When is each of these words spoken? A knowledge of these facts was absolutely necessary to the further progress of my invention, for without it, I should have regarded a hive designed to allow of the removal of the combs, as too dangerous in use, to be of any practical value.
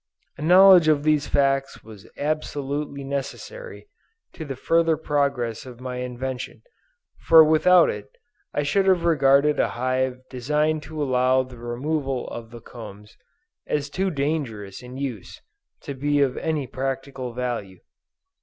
A 0.35 0.41
knowledge 0.41 0.87
of 0.87 1.03
these 1.03 1.27
facts 1.27 1.83
was 1.83 2.09
absolutely 2.17 3.03
necessary 3.03 3.87
to 4.33 4.43
the 4.43 4.55
further 4.55 4.97
progress 4.97 5.63
of 5.63 5.79
my 5.79 5.97
invention, 5.97 6.63
for 7.27 7.43
without 7.43 7.87
it, 7.91 8.07
I 8.51 8.63
should 8.63 8.87
have 8.87 9.03
regarded 9.03 9.59
a 9.59 9.67
hive 9.77 10.21
designed 10.27 10.81
to 10.89 11.03
allow 11.03 11.41
of 11.41 11.49
the 11.49 11.59
removal 11.59 12.27
of 12.29 12.49
the 12.49 12.61
combs, 12.61 13.15
as 13.67 13.91
too 13.91 14.09
dangerous 14.09 14.81
in 14.81 14.97
use, 14.97 15.39
to 15.81 15.93
be 15.93 16.19
of 16.21 16.35
any 16.35 16.65
practical 16.65 17.33
value. 17.33 17.77